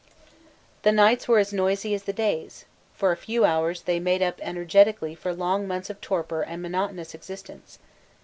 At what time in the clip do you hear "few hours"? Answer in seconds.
3.15-3.83